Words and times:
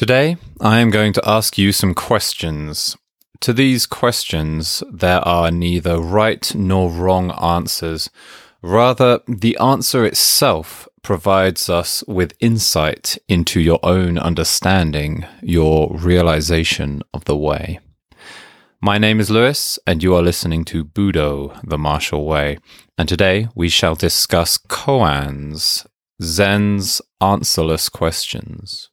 Today, 0.00 0.38
I 0.62 0.80
am 0.80 0.88
going 0.88 1.12
to 1.12 1.28
ask 1.28 1.58
you 1.58 1.72
some 1.72 1.92
questions. 1.92 2.96
To 3.40 3.52
these 3.52 3.84
questions, 3.84 4.82
there 4.90 5.20
are 5.28 5.50
neither 5.50 6.00
right 6.00 6.54
nor 6.54 6.88
wrong 6.88 7.32
answers. 7.32 8.08
Rather, 8.62 9.20
the 9.28 9.58
answer 9.58 10.06
itself 10.06 10.88
provides 11.02 11.68
us 11.68 12.02
with 12.08 12.32
insight 12.40 13.18
into 13.28 13.60
your 13.60 13.78
own 13.82 14.16
understanding, 14.16 15.26
your 15.42 15.94
realization 15.94 17.02
of 17.12 17.26
the 17.26 17.36
way. 17.36 17.78
My 18.80 18.96
name 18.96 19.20
is 19.20 19.30
Lewis, 19.30 19.78
and 19.86 20.02
you 20.02 20.14
are 20.14 20.22
listening 20.22 20.64
to 20.64 20.82
Budo, 20.82 21.60
the 21.62 21.76
Martial 21.76 22.24
Way. 22.24 22.56
And 22.96 23.06
today 23.06 23.48
we 23.54 23.68
shall 23.68 23.96
discuss 23.96 24.56
koans, 24.56 25.86
Zen's 26.22 27.02
answerless 27.20 27.90
questions. 27.90 28.89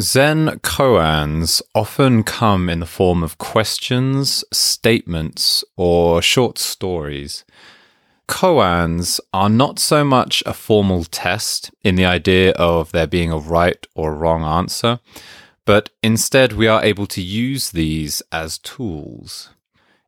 Zen 0.00 0.60
koans 0.62 1.60
often 1.74 2.22
come 2.22 2.68
in 2.68 2.78
the 2.78 2.86
form 2.86 3.24
of 3.24 3.36
questions, 3.36 4.44
statements, 4.52 5.64
or 5.76 6.22
short 6.22 6.56
stories. 6.56 7.44
Koans 8.28 9.18
are 9.32 9.48
not 9.48 9.80
so 9.80 10.04
much 10.04 10.40
a 10.46 10.52
formal 10.52 11.02
test 11.02 11.72
in 11.82 11.96
the 11.96 12.04
idea 12.04 12.52
of 12.52 12.92
there 12.92 13.08
being 13.08 13.32
a 13.32 13.38
right 13.38 13.84
or 13.96 14.14
wrong 14.14 14.44
answer, 14.44 15.00
but 15.64 15.90
instead 16.00 16.52
we 16.52 16.68
are 16.68 16.84
able 16.84 17.06
to 17.06 17.20
use 17.20 17.72
these 17.72 18.22
as 18.30 18.58
tools. 18.58 19.50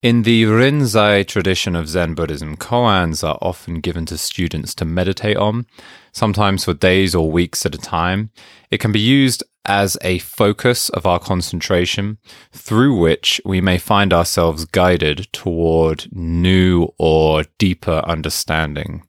In 0.00 0.22
the 0.22 0.44
Rinzai 0.44 1.26
tradition 1.26 1.76
of 1.76 1.88
Zen 1.88 2.14
Buddhism, 2.14 2.56
koans 2.56 3.26
are 3.26 3.38
often 3.42 3.80
given 3.80 4.06
to 4.06 4.16
students 4.16 4.74
to 4.76 4.84
meditate 4.86 5.36
on, 5.36 5.66
sometimes 6.12 6.64
for 6.64 6.72
days 6.72 7.14
or 7.14 7.30
weeks 7.30 7.66
at 7.66 7.74
a 7.74 7.78
time. 7.78 8.30
It 8.70 8.80
can 8.80 8.92
be 8.92 9.00
used 9.00 9.42
as 9.66 9.96
a 10.02 10.18
focus 10.18 10.88
of 10.90 11.06
our 11.06 11.18
concentration 11.18 12.18
through 12.52 12.98
which 12.98 13.40
we 13.44 13.60
may 13.60 13.78
find 13.78 14.12
ourselves 14.12 14.64
guided 14.64 15.28
toward 15.32 16.06
new 16.12 16.88
or 16.98 17.44
deeper 17.58 18.02
understanding. 18.06 19.02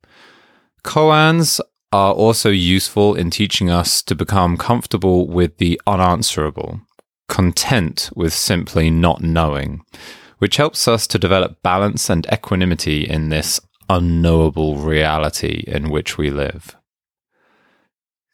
Koans 0.84 1.60
are 1.92 2.14
also 2.14 2.50
useful 2.50 3.16
in 3.16 3.30
teaching 3.30 3.70
us 3.70 4.02
to 4.04 4.16
become 4.16 4.58
comfortable 4.58 5.28
with 5.28 5.58
the 5.58 5.80
unanswerable, 5.88 6.82
content 7.28 8.10
with 8.16 8.34
simply 8.34 8.90
not 8.90 9.22
knowing, 9.22 9.82
which 10.40 10.58
helps 10.58 10.88
us 10.88 11.08
to 11.08 11.18
develop 11.18 11.62
balance 11.64 12.10
and 12.10 12.28
equanimity 12.32 13.08
in 13.08 13.30
this 13.30 13.60
unknowable 13.90 14.78
reality 14.78 15.64
in 15.68 15.90
which 15.90 16.18
we 16.18 16.30
live. 16.30 16.76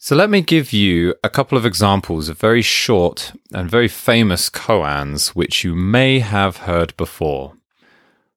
So 0.03 0.15
let 0.15 0.31
me 0.31 0.41
give 0.41 0.73
you 0.73 1.13
a 1.23 1.29
couple 1.29 1.59
of 1.59 1.65
examples 1.65 2.27
of 2.27 2.39
very 2.39 2.63
short 2.63 3.33
and 3.53 3.69
very 3.69 3.87
famous 3.87 4.49
koans 4.49 5.35
which 5.35 5.63
you 5.63 5.75
may 5.75 6.17
have 6.17 6.65
heard 6.65 6.97
before. 6.97 7.53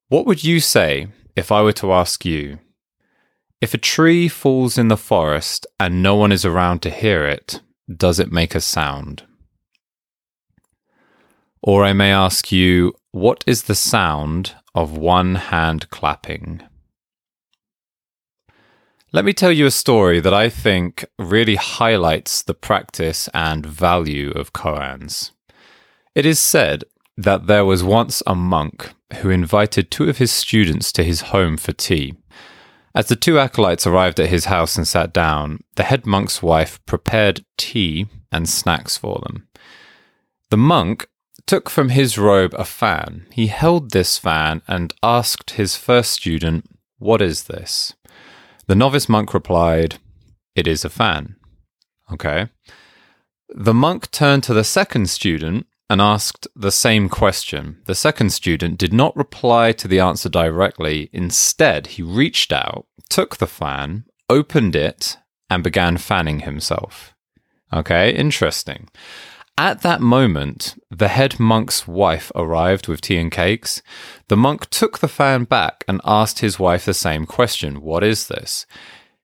What 0.09 0.27
would 0.27 0.45
you 0.45 0.61
say 0.61 1.09
if 1.35 1.51
I 1.51 1.63
were 1.63 1.73
to 1.73 1.95
ask 1.95 2.23
you, 2.27 2.59
if 3.63 3.73
a 3.73 3.79
tree 3.79 4.29
falls 4.29 4.77
in 4.77 4.89
the 4.89 4.99
forest 4.99 5.67
and 5.81 6.03
no 6.03 6.17
one 6.17 6.33
is 6.33 6.45
around 6.45 6.81
to 6.81 6.91
hear 6.91 7.25
it, 7.25 7.63
does 7.91 8.21
it 8.21 8.31
make 8.31 8.55
a 8.55 8.61
sound? 8.61 9.23
Or 11.63 11.83
I 11.83 11.95
may 11.95 12.13
ask 12.13 12.53
you, 12.53 12.93
what 13.13 13.43
is 13.47 13.63
the 13.63 13.75
sound 13.75 14.53
of 14.75 14.99
one 14.99 15.37
hand 15.37 15.89
clapping? 15.89 16.61
Let 19.15 19.25
me 19.25 19.33
tell 19.33 19.53
you 19.53 19.67
a 19.67 19.71
story 19.71 20.19
that 20.19 20.35
I 20.35 20.49
think 20.49 21.05
really 21.21 21.55
highlights 21.55 22.43
the 22.43 22.53
practice 22.53 23.29
and 23.33 23.65
value 23.65 24.33
of 24.33 24.53
koans. 24.53 25.31
It 26.17 26.27
is 26.27 26.41
said 26.41 26.83
that 27.17 27.47
there 27.47 27.65
was 27.65 27.85
once 27.85 28.25
a 28.27 28.35
monk 28.35 28.93
who 29.19 29.31
invited 29.31 29.89
two 29.89 30.09
of 30.09 30.19
his 30.19 30.33
students 30.33 30.91
to 30.91 31.05
his 31.05 31.31
home 31.31 31.57
for 31.57 31.71
tea. 31.71 32.15
As 32.93 33.07
the 33.07 33.15
two 33.15 33.39
acolytes 33.39 33.87
arrived 33.87 34.19
at 34.19 34.31
his 34.31 34.47
house 34.47 34.77
and 34.77 34.85
sat 34.85 35.13
down, 35.13 35.61
the 35.77 35.85
head 35.85 36.07
monk's 36.07 36.43
wife 36.43 36.85
prepared 36.85 37.45
tea 37.57 38.07
and 38.33 38.49
snacks 38.49 38.97
for 38.97 39.23
them. 39.23 39.47
The 40.51 40.57
monk 40.57 41.07
took 41.47 41.71
from 41.71 41.91
his 41.91 42.19
robe 42.19 42.53
a 42.59 42.65
fan. 42.65 43.27
He 43.31 43.47
held 43.47 43.93
this 43.93 44.19
fan 44.19 44.63
and 44.67 44.93
asked 45.05 45.51
his 45.51 45.77
first 45.77 46.11
student, 46.11 46.69
What 46.99 47.23
is 47.23 47.45
this? 47.45 47.95
The 48.67 48.75
novice 48.75 49.09
monk 49.09 49.35
replied, 49.35 49.97
It 50.55 50.67
is 50.67 50.85
a 50.85 50.91
fan. 50.91 51.37
Okay. 52.13 52.49
The 53.49 53.75
monk 53.75 54.11
turned 54.11 54.43
to 54.45 54.55
the 54.55 54.65
second 54.65 55.11
student 55.11 55.67
and 55.91 56.01
asked 56.01 56.49
the 56.57 56.73
same 56.73 57.09
question. 57.09 57.83
The 57.85 57.95
second 57.95 58.31
student 58.31 58.79
did 58.79 58.93
not 58.93 59.17
reply 59.17 59.73
to 59.73 59.87
the 59.87 60.01
answer 60.01 60.29
directly. 60.29 61.11
Instead, 61.13 61.89
he 61.89 62.03
reached 62.03 62.53
out, 62.53 62.87
took 63.11 63.37
the 63.37 63.47
fan, 63.47 64.07
opened 64.31 64.75
it, 64.75 65.19
and 65.51 65.63
began 65.63 65.99
fanning 65.99 66.41
himself. 66.41 67.15
Okay, 67.73 68.15
interesting. 68.15 68.89
At 69.57 69.83
that 69.83 70.01
moment, 70.01 70.77
the 70.91 71.09
head 71.09 71.39
monk's 71.39 71.87
wife 71.87 72.33
arrived 72.35 72.89
with 72.89 73.01
tea 73.01 73.19
and 73.19 73.31
cakes. 73.31 73.83
The 74.29 74.37
monk 74.37 74.69
took 74.69 74.99
the 74.99 75.09
fan 75.09 75.45
back 75.45 75.85
and 75.87 76.01
asked 76.05 76.41
his 76.41 76.59
wife 76.59 76.85
the 76.85 76.95
same 76.95 77.25
question 77.25 77.81
What 77.81 78.03
is 78.03 78.27
this? 78.27 78.67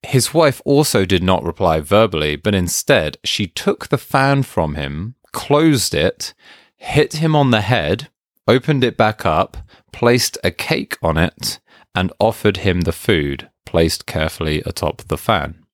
His 0.02 0.32
wife 0.32 0.62
also 0.64 1.04
did 1.04 1.22
not 1.22 1.42
reply 1.42 1.80
verbally, 1.80 2.36
but 2.36 2.54
instead 2.54 3.19
she 3.24 3.46
took 3.46 3.88
the 3.88 3.98
fan 3.98 4.44
from 4.44 4.76
him, 4.76 5.16
closed 5.32 5.94
it, 5.94 6.32
hit 6.76 7.14
him 7.14 7.34
on 7.34 7.50
the 7.50 7.60
head, 7.60 8.08
opened 8.46 8.84
it 8.84 8.96
back 8.96 9.26
up, 9.26 9.58
placed 9.92 10.38
a 10.44 10.50
cake 10.50 10.96
on 11.02 11.16
it, 11.16 11.58
and 11.94 12.12
offered 12.20 12.58
him 12.58 12.82
the 12.82 12.92
food 12.92 13.50
placed 13.70 14.04
carefully 14.04 14.62
atop 14.66 15.02
the 15.02 15.16
fan. 15.16 15.64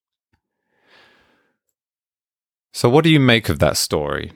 So, 2.75 2.91
what 2.91 3.05
do 3.05 3.11
you 3.11 3.21
make 3.21 3.49
of 3.49 3.59
that 3.61 3.79
story? 3.79 4.33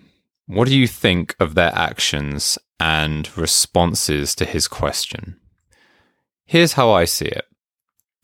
What 0.51 0.67
do 0.67 0.77
you 0.77 0.89
think 0.89 1.37
of 1.39 1.55
their 1.55 1.71
actions 1.77 2.59
and 2.81 3.31
responses 3.39 4.35
to 4.35 4.45
his 4.45 4.67
question? 4.67 5.37
Here's 6.45 6.73
how 6.73 6.91
I 6.91 7.05
see 7.05 7.27
it. 7.27 7.45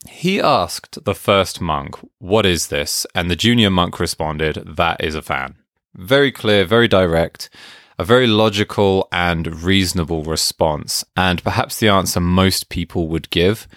He 0.09 0.41
asked 0.41 1.05
the 1.05 1.15
first 1.15 1.61
monk, 1.61 1.95
What 2.19 2.45
is 2.45 2.67
this? 2.67 3.07
And 3.15 3.31
the 3.31 3.37
junior 3.37 3.69
monk 3.69 3.97
responded, 3.97 4.61
That 4.75 5.01
is 5.01 5.15
a 5.15 5.21
fan. 5.21 5.55
Very 5.95 6.33
clear, 6.33 6.65
very 6.65 6.89
direct, 6.89 7.49
a 7.97 8.03
very 8.03 8.27
logical 8.27 9.07
and 9.09 9.63
reasonable 9.63 10.23
response, 10.23 11.05
and 11.15 11.41
perhaps 11.41 11.79
the 11.79 11.87
answer 11.87 12.19
most 12.19 12.67
people 12.67 13.07
would 13.07 13.29
give. 13.29 13.69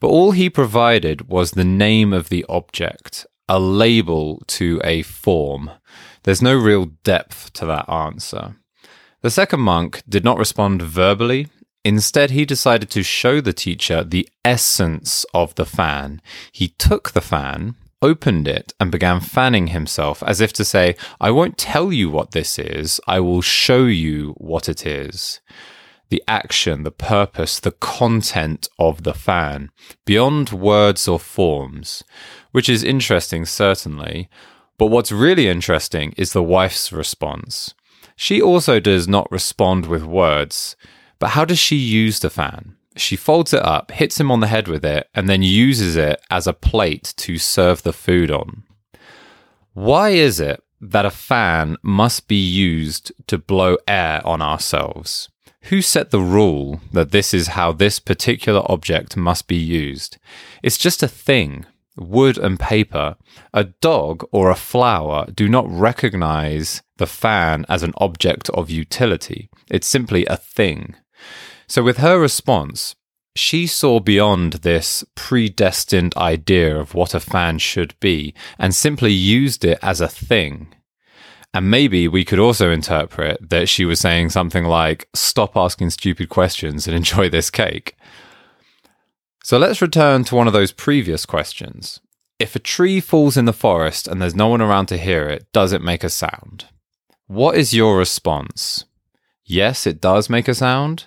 But 0.00 0.08
all 0.08 0.30
he 0.30 0.48
provided 0.48 1.28
was 1.28 1.50
the 1.50 1.62
name 1.62 2.14
of 2.14 2.30
the 2.30 2.46
object, 2.48 3.26
a 3.50 3.60
label 3.60 4.42
to 4.46 4.80
a 4.82 5.02
form. 5.02 5.72
There's 6.28 6.42
no 6.42 6.56
real 6.56 6.90
depth 7.04 7.54
to 7.54 7.64
that 7.64 7.88
answer. 7.88 8.56
The 9.22 9.30
second 9.30 9.60
monk 9.60 10.02
did 10.06 10.24
not 10.24 10.36
respond 10.36 10.82
verbally. 10.82 11.48
Instead, 11.86 12.32
he 12.32 12.44
decided 12.44 12.90
to 12.90 13.02
show 13.02 13.40
the 13.40 13.54
teacher 13.54 14.04
the 14.04 14.28
essence 14.44 15.24
of 15.32 15.54
the 15.54 15.64
fan. 15.64 16.20
He 16.52 16.68
took 16.68 17.12
the 17.12 17.22
fan, 17.22 17.76
opened 18.02 18.46
it, 18.46 18.74
and 18.78 18.92
began 18.92 19.20
fanning 19.20 19.68
himself 19.68 20.22
as 20.22 20.42
if 20.42 20.52
to 20.52 20.66
say, 20.66 20.96
I 21.18 21.30
won't 21.30 21.56
tell 21.56 21.94
you 21.94 22.10
what 22.10 22.32
this 22.32 22.58
is, 22.58 23.00
I 23.06 23.20
will 23.20 23.40
show 23.40 23.86
you 23.86 24.34
what 24.36 24.68
it 24.68 24.84
is. 24.84 25.40
The 26.10 26.22
action, 26.28 26.82
the 26.82 26.90
purpose, 26.90 27.58
the 27.58 27.72
content 27.72 28.68
of 28.78 29.04
the 29.04 29.14
fan, 29.14 29.70
beyond 30.04 30.50
words 30.50 31.08
or 31.08 31.18
forms, 31.18 32.04
which 32.52 32.68
is 32.68 32.84
interesting, 32.84 33.46
certainly, 33.46 34.28
but 34.78 34.86
what's 34.86 35.12
really 35.12 35.48
interesting 35.48 36.14
is 36.16 36.32
the 36.32 36.42
wife's 36.42 36.92
response. 36.92 37.74
She 38.16 38.40
also 38.40 38.80
does 38.80 39.06
not 39.06 39.30
respond 39.30 39.86
with 39.86 40.02
words, 40.02 40.76
but 41.18 41.30
how 41.30 41.44
does 41.44 41.58
she 41.58 41.76
use 41.76 42.20
the 42.20 42.30
fan? 42.30 42.76
She 42.96 43.16
folds 43.16 43.52
it 43.52 43.62
up, 43.62 43.92
hits 43.92 44.18
him 44.18 44.30
on 44.30 44.40
the 44.40 44.48
head 44.48 44.66
with 44.66 44.84
it, 44.84 45.08
and 45.14 45.28
then 45.28 45.42
uses 45.42 45.96
it 45.96 46.20
as 46.30 46.46
a 46.46 46.52
plate 46.52 47.14
to 47.18 47.38
serve 47.38 47.82
the 47.82 47.92
food 47.92 48.30
on. 48.30 48.64
Why 49.72 50.10
is 50.10 50.40
it 50.40 50.62
that 50.80 51.06
a 51.06 51.10
fan 51.10 51.76
must 51.82 52.26
be 52.26 52.36
used 52.36 53.12
to 53.28 53.38
blow 53.38 53.78
air 53.86 54.20
on 54.24 54.42
ourselves? 54.42 55.28
Who 55.62 55.82
set 55.82 56.10
the 56.10 56.20
rule 56.20 56.80
that 56.92 57.10
this 57.10 57.34
is 57.34 57.48
how 57.48 57.72
this 57.72 58.00
particular 58.00 58.62
object 58.66 59.16
must 59.16 59.46
be 59.46 59.56
used? 59.56 60.18
It's 60.62 60.78
just 60.78 61.02
a 61.02 61.08
thing 61.08 61.66
wood 61.98 62.38
and 62.38 62.58
paper, 62.58 63.16
a 63.52 63.64
dog 63.64 64.26
or 64.32 64.50
a 64.50 64.54
flower 64.54 65.26
do 65.34 65.48
not 65.48 65.68
recognize 65.68 66.82
the 66.96 67.06
fan 67.06 67.64
as 67.68 67.82
an 67.82 67.94
object 67.98 68.48
of 68.50 68.70
utility. 68.70 69.48
It's 69.70 69.86
simply 69.86 70.26
a 70.26 70.36
thing. 70.36 70.94
So, 71.66 71.82
with 71.82 71.98
her 71.98 72.18
response, 72.18 72.94
she 73.36 73.66
saw 73.66 74.00
beyond 74.00 74.54
this 74.54 75.04
predestined 75.14 76.16
idea 76.16 76.76
of 76.76 76.94
what 76.94 77.14
a 77.14 77.20
fan 77.20 77.58
should 77.58 77.94
be 78.00 78.34
and 78.58 78.74
simply 78.74 79.12
used 79.12 79.64
it 79.64 79.78
as 79.82 80.00
a 80.00 80.08
thing. 80.08 80.74
And 81.54 81.70
maybe 81.70 82.08
we 82.08 82.24
could 82.24 82.38
also 82.38 82.70
interpret 82.70 83.48
that 83.48 83.68
she 83.68 83.84
was 83.84 84.00
saying 84.00 84.30
something 84.30 84.64
like, 84.64 85.08
stop 85.14 85.56
asking 85.56 85.90
stupid 85.90 86.28
questions 86.28 86.86
and 86.86 86.96
enjoy 86.96 87.28
this 87.28 87.50
cake. 87.50 87.96
So 89.48 89.56
let's 89.56 89.80
return 89.80 90.24
to 90.24 90.34
one 90.34 90.46
of 90.46 90.52
those 90.52 90.72
previous 90.72 91.24
questions. 91.24 92.00
If 92.38 92.54
a 92.54 92.58
tree 92.58 93.00
falls 93.00 93.38
in 93.38 93.46
the 93.46 93.54
forest 93.54 94.06
and 94.06 94.20
there's 94.20 94.36
no 94.36 94.48
one 94.48 94.60
around 94.60 94.88
to 94.88 94.98
hear 94.98 95.26
it, 95.26 95.46
does 95.54 95.72
it 95.72 95.80
make 95.80 96.04
a 96.04 96.10
sound? 96.10 96.66
What 97.28 97.56
is 97.56 97.72
your 97.72 97.96
response? 97.96 98.84
Yes, 99.46 99.86
it 99.86 100.02
does 100.02 100.28
make 100.28 100.48
a 100.48 100.54
sound. 100.54 101.06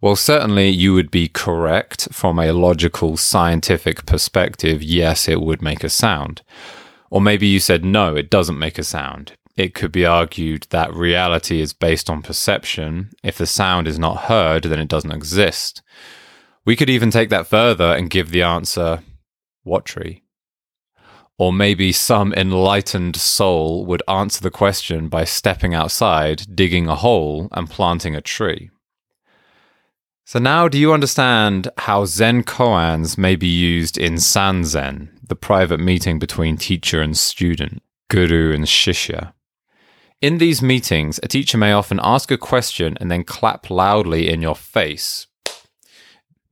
Well, 0.00 0.14
certainly 0.14 0.68
you 0.68 0.94
would 0.94 1.10
be 1.10 1.26
correct 1.26 2.06
from 2.12 2.38
a 2.38 2.52
logical, 2.52 3.16
scientific 3.16 4.06
perspective. 4.06 4.84
Yes, 4.84 5.26
it 5.26 5.40
would 5.40 5.60
make 5.60 5.82
a 5.82 5.88
sound. 5.88 6.42
Or 7.10 7.20
maybe 7.20 7.48
you 7.48 7.58
said, 7.58 7.84
no, 7.84 8.14
it 8.14 8.30
doesn't 8.30 8.56
make 8.56 8.78
a 8.78 8.84
sound. 8.84 9.32
It 9.56 9.74
could 9.74 9.90
be 9.90 10.06
argued 10.06 10.68
that 10.70 10.94
reality 10.94 11.60
is 11.60 11.72
based 11.72 12.08
on 12.08 12.22
perception. 12.22 13.10
If 13.24 13.36
the 13.36 13.48
sound 13.48 13.88
is 13.88 13.98
not 13.98 14.26
heard, 14.26 14.62
then 14.62 14.78
it 14.78 14.86
doesn't 14.86 15.10
exist. 15.10 15.82
We 16.66 16.76
could 16.76 16.90
even 16.90 17.10
take 17.10 17.30
that 17.30 17.46
further 17.46 17.92
and 17.94 18.10
give 18.10 18.30
the 18.30 18.42
answer, 18.42 19.02
what 19.62 19.84
tree? 19.84 20.24
Or 21.38 21.52
maybe 21.52 21.90
some 21.90 22.34
enlightened 22.34 23.16
soul 23.16 23.86
would 23.86 24.02
answer 24.06 24.42
the 24.42 24.50
question 24.50 25.08
by 25.08 25.24
stepping 25.24 25.74
outside, 25.74 26.54
digging 26.54 26.86
a 26.86 26.96
hole, 26.96 27.48
and 27.52 27.68
planting 27.68 28.14
a 28.14 28.20
tree. 28.20 28.70
So 30.26 30.38
now 30.38 30.68
do 30.68 30.78
you 30.78 30.92
understand 30.92 31.68
how 31.78 32.04
Zen 32.04 32.44
koans 32.44 33.16
may 33.16 33.36
be 33.36 33.48
used 33.48 33.96
in 33.96 34.14
Sanzen, 34.14 35.08
the 35.26 35.34
private 35.34 35.80
meeting 35.80 36.18
between 36.18 36.56
teacher 36.56 37.00
and 37.00 37.16
student, 37.16 37.82
guru 38.08 38.54
and 38.54 38.64
shishya? 38.64 39.32
In 40.20 40.36
these 40.36 40.60
meetings, 40.60 41.18
a 41.22 41.28
teacher 41.28 41.56
may 41.56 41.72
often 41.72 41.98
ask 42.02 42.30
a 42.30 42.36
question 42.36 42.98
and 43.00 43.10
then 43.10 43.24
clap 43.24 43.70
loudly 43.70 44.28
in 44.28 44.42
your 44.42 44.54
face. 44.54 45.26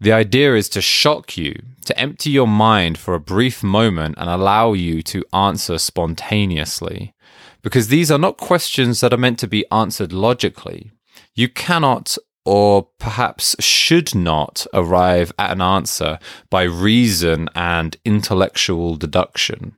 The 0.00 0.12
idea 0.12 0.54
is 0.54 0.68
to 0.70 0.80
shock 0.80 1.36
you, 1.36 1.60
to 1.86 1.98
empty 1.98 2.30
your 2.30 2.46
mind 2.46 2.98
for 2.98 3.14
a 3.14 3.20
brief 3.20 3.64
moment 3.64 4.14
and 4.16 4.30
allow 4.30 4.72
you 4.72 5.02
to 5.02 5.24
answer 5.32 5.76
spontaneously. 5.78 7.14
Because 7.62 7.88
these 7.88 8.10
are 8.10 8.18
not 8.18 8.36
questions 8.36 9.00
that 9.00 9.12
are 9.12 9.18
meant 9.18 9.40
to 9.40 9.48
be 9.48 9.64
answered 9.72 10.12
logically. 10.12 10.92
You 11.34 11.48
cannot 11.48 12.16
or 12.48 12.88
perhaps 12.98 13.54
should 13.60 14.14
not 14.14 14.66
arrive 14.72 15.30
at 15.38 15.50
an 15.50 15.60
answer 15.60 16.18
by 16.48 16.62
reason 16.62 17.46
and 17.54 17.98
intellectual 18.06 18.96
deduction. 18.96 19.76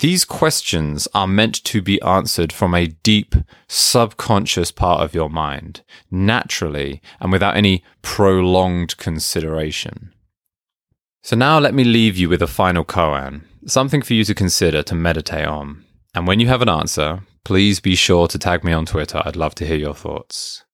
These 0.00 0.24
questions 0.24 1.06
are 1.12 1.26
meant 1.26 1.62
to 1.64 1.82
be 1.82 2.00
answered 2.00 2.54
from 2.54 2.74
a 2.74 2.86
deep, 2.86 3.34
subconscious 3.68 4.70
part 4.70 5.02
of 5.02 5.12
your 5.12 5.28
mind, 5.28 5.82
naturally 6.10 7.02
and 7.20 7.30
without 7.30 7.54
any 7.54 7.84
prolonged 8.00 8.96
consideration. 8.96 10.14
So 11.22 11.36
now 11.36 11.58
let 11.58 11.74
me 11.74 11.84
leave 11.84 12.16
you 12.16 12.30
with 12.30 12.40
a 12.40 12.46
final 12.46 12.86
koan, 12.86 13.42
something 13.66 14.00
for 14.00 14.14
you 14.14 14.24
to 14.24 14.34
consider 14.34 14.82
to 14.84 14.94
meditate 14.94 15.46
on. 15.46 15.84
And 16.14 16.26
when 16.26 16.40
you 16.40 16.46
have 16.46 16.62
an 16.62 16.70
answer, 16.70 17.20
please 17.44 17.78
be 17.78 17.94
sure 17.94 18.26
to 18.28 18.38
tag 18.38 18.64
me 18.64 18.72
on 18.72 18.86
Twitter. 18.86 19.20
I'd 19.22 19.36
love 19.36 19.54
to 19.56 19.66
hear 19.66 19.76
your 19.76 19.94
thoughts. 19.94 20.64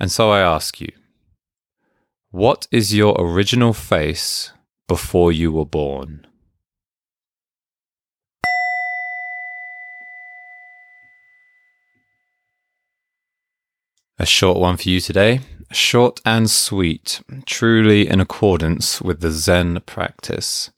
And 0.00 0.10
so 0.10 0.30
I 0.30 0.40
ask 0.40 0.80
you, 0.80 0.90
what 2.30 2.66
is 2.72 2.94
your 2.94 3.14
original 3.18 3.74
face 3.74 4.50
before 4.88 5.30
you 5.30 5.52
were 5.52 5.66
born? 5.66 6.26
A 14.18 14.24
short 14.24 14.58
one 14.58 14.78
for 14.78 14.88
you 14.88 15.00
today. 15.00 15.40
Short 15.70 16.20
and 16.24 16.50
sweet, 16.50 17.20
truly 17.44 18.08
in 18.08 18.20
accordance 18.20 19.02
with 19.02 19.20
the 19.20 19.30
Zen 19.30 19.80
practice. 19.84 20.70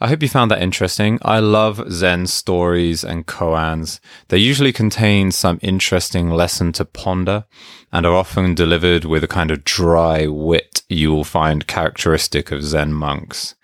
I 0.00 0.08
hope 0.08 0.22
you 0.22 0.28
found 0.28 0.50
that 0.50 0.60
interesting. 0.60 1.18
I 1.22 1.38
love 1.38 1.80
Zen 1.90 2.26
stories 2.26 3.04
and 3.04 3.26
koans. 3.26 4.00
They 4.28 4.38
usually 4.38 4.72
contain 4.72 5.30
some 5.30 5.60
interesting 5.62 6.30
lesson 6.30 6.72
to 6.72 6.84
ponder 6.84 7.44
and 7.92 8.04
are 8.04 8.14
often 8.14 8.54
delivered 8.54 9.04
with 9.04 9.22
a 9.22 9.28
kind 9.28 9.50
of 9.52 9.64
dry 9.64 10.26
wit 10.26 10.82
you 10.88 11.12
will 11.12 11.24
find 11.24 11.66
characteristic 11.66 12.50
of 12.50 12.64
Zen 12.64 12.92
monks. 12.92 13.54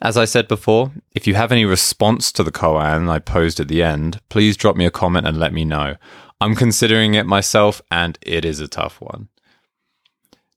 As 0.00 0.16
I 0.16 0.24
said 0.24 0.48
before, 0.48 0.90
if 1.14 1.28
you 1.28 1.34
have 1.34 1.52
any 1.52 1.64
response 1.64 2.32
to 2.32 2.42
the 2.42 2.50
koan 2.50 3.08
I 3.08 3.20
posed 3.20 3.60
at 3.60 3.68
the 3.68 3.84
end, 3.84 4.20
please 4.28 4.56
drop 4.56 4.74
me 4.74 4.84
a 4.84 4.90
comment 4.90 5.28
and 5.28 5.38
let 5.38 5.52
me 5.52 5.64
know. 5.64 5.94
I'm 6.40 6.56
considering 6.56 7.14
it 7.14 7.24
myself 7.24 7.80
and 7.88 8.18
it 8.20 8.44
is 8.44 8.58
a 8.58 8.66
tough 8.66 9.00
one. 9.00 9.28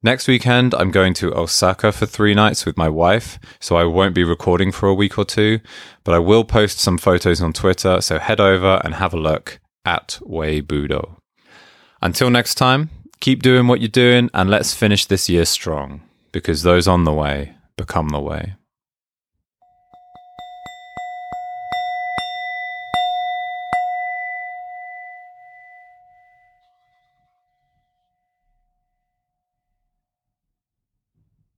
Next 0.05 0.27
weekend, 0.27 0.75
I'm 0.75 0.91
going 0.91 1.15
to 1.15 1.35
Osaka 1.35 1.91
for 1.91 2.05
three 2.05 2.35
nights 2.35 2.63
with 2.63 2.77
my 2.77 2.87
wife, 2.87 3.39
so 3.59 3.75
I 3.75 3.85
won't 3.85 4.13
be 4.13 4.23
recording 4.23 4.71
for 4.71 4.87
a 4.87 4.93
week 4.93 5.17
or 5.17 5.25
two, 5.25 5.61
but 6.03 6.13
I 6.13 6.19
will 6.19 6.43
post 6.43 6.77
some 6.77 6.99
photos 6.99 7.41
on 7.41 7.53
Twitter, 7.53 7.99
so 8.01 8.19
head 8.19 8.39
over 8.39 8.79
and 8.83 8.93
have 8.93 9.15
a 9.15 9.19
look 9.19 9.59
at 9.83 10.19
Way 10.21 10.61
Budo. 10.61 11.15
Until 12.03 12.29
next 12.29 12.53
time, 12.53 12.91
keep 13.19 13.41
doing 13.41 13.65
what 13.65 13.81
you're 13.81 13.87
doing 13.87 14.29
and 14.31 14.47
let's 14.47 14.75
finish 14.75 15.07
this 15.07 15.27
year 15.27 15.43
strong, 15.43 16.03
because 16.31 16.61
those 16.61 16.87
on 16.87 17.05
the 17.05 17.11
way 17.11 17.55
become 17.75 18.09
the 18.09 18.21
way. 18.21 18.53